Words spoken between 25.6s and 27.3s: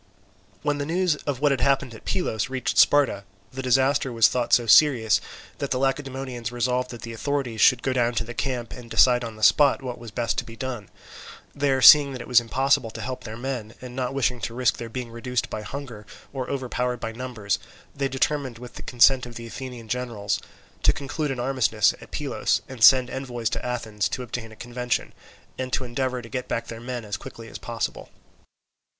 to endeavour to get back their men as